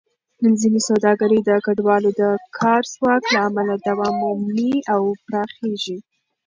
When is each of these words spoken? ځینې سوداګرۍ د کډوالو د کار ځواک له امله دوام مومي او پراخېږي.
ځینې 0.59 0.79
سوداګرۍ 0.87 1.39
د 1.43 1.51
کډوالو 1.65 2.09
د 2.21 2.23
کار 2.57 2.81
ځواک 2.93 3.23
له 3.33 3.39
امله 3.47 3.73
دوام 3.87 4.15
مومي 4.21 4.75
او 4.93 5.01
پراخېږي. 5.25 5.97